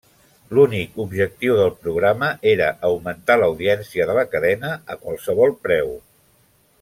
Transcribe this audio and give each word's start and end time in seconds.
L'únic 0.57 0.95
objectiu 1.03 1.57
del 1.59 1.69
programa 1.83 2.29
era 2.53 2.69
augmentar 2.89 3.35
l'audiència 3.41 4.11
de 4.13 4.19
la 4.23 4.27
cadena 4.35 4.73
a 4.95 5.01
qualsevol 5.07 5.55
preu. 5.69 5.93